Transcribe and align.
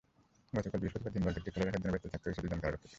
গতকাল 0.55 0.79
বৃহস্পতিবার 0.81 1.15
দিনভর 1.15 1.33
গেটটি 1.35 1.51
খোলার 1.53 1.73
জন্য 1.75 1.85
ব্যস্ত 1.93 2.05
থাকতে 2.13 2.27
হয়েছে 2.27 2.41
দুজন 2.43 2.59
কারারক্ষীকে। 2.63 2.89